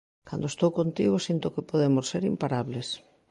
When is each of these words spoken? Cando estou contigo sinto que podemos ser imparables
Cando 0.27 0.45
estou 0.49 0.69
contigo 0.79 1.25
sinto 1.27 1.53
que 1.55 1.67
podemos 1.71 2.05
ser 2.11 2.23
imparables 2.31 2.87